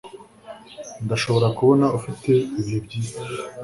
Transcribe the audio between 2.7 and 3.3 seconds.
byiza.